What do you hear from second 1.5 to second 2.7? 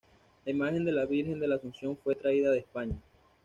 Asunción fue traída de